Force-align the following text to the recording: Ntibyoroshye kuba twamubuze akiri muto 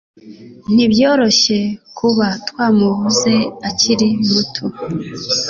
Ntibyoroshye 0.73 1.57
kuba 1.97 2.27
twamubuze 2.47 3.35
akiri 3.69 4.07
muto 4.31 4.63